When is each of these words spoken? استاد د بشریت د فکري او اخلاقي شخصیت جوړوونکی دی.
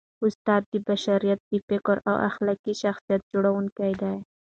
استاد 0.25 0.61
د 0.73 0.75
بشریت 0.87 1.39
د 1.51 1.53
فکري 1.67 2.01
او 2.09 2.15
اخلاقي 2.29 2.73
شخصیت 2.83 3.21
جوړوونکی 3.31 3.91
دی. 4.01 4.15